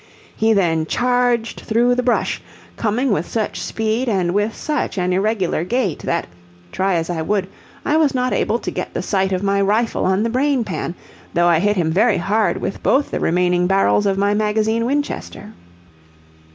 He 0.35 0.51
then 0.53 0.87
charged 0.87 1.59
through 1.59 1.93
the 1.93 2.01
brush, 2.01 2.41
coming 2.75 3.11
with 3.11 3.27
such 3.29 3.61
speed 3.61 4.09
and 4.09 4.33
with 4.33 4.55
such 4.55 4.97
an 4.97 5.13
irregular 5.13 5.63
gait 5.63 5.99
that, 5.99 6.25
try 6.71 6.95
as 6.95 7.07
I 7.07 7.21
would, 7.21 7.47
I 7.85 7.97
was 7.97 8.15
not 8.15 8.33
able 8.33 8.57
to 8.57 8.71
get 8.71 8.95
the 8.95 9.03
sight 9.03 9.31
of 9.31 9.43
my 9.43 9.61
rifle 9.61 10.03
on 10.05 10.23
the 10.23 10.31
brain 10.31 10.63
pan, 10.63 10.95
though 11.35 11.45
I 11.47 11.59
hit 11.59 11.77
him 11.77 11.91
very 11.91 12.17
hard 12.17 12.57
with 12.57 12.81
both 12.81 13.11
the 13.11 13.19
remaining 13.19 13.67
barrels 13.67 14.07
of 14.07 14.17
my 14.17 14.33
magazine 14.33 14.87
Winchester. 14.87 15.53